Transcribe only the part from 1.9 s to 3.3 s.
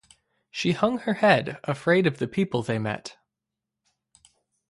of the people they met.